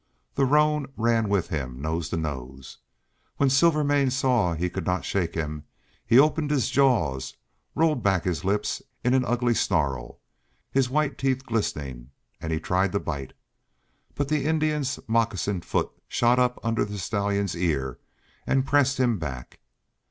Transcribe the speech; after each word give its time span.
The 0.33 0.45
roan 0.45 0.87
ran 0.97 1.29
with 1.29 1.49
him 1.49 1.79
nose 1.79 2.09
to 2.09 2.17
nose. 2.17 2.79
When 3.37 3.51
Silvermane 3.51 4.09
saw 4.09 4.55
he 4.55 4.67
could 4.67 4.87
not 4.87 5.05
shake 5.05 5.35
him, 5.35 5.65
he 6.03 6.17
opened 6.17 6.49
his 6.49 6.71
jaws, 6.71 7.37
rolled 7.75 8.01
back 8.01 8.23
his 8.23 8.43
lip 8.43 8.65
in 9.03 9.13
an 9.13 9.23
ugly 9.23 9.53
snarl, 9.53 10.19
his 10.71 10.89
white 10.89 11.19
teeth 11.19 11.45
glistening, 11.45 12.09
and 12.41 12.63
tried 12.63 12.93
to 12.93 12.99
bite. 12.99 13.33
But 14.15 14.27
the 14.27 14.45
Indian's 14.45 14.99
moccasined 15.07 15.65
foot 15.65 15.91
shot 16.07 16.39
up 16.39 16.57
under 16.63 16.83
the 16.83 16.97
stallion's 16.97 17.55
ear 17.55 17.99
and 18.47 18.65
pressed 18.65 18.99
him 18.99 19.19
back. 19.19 19.59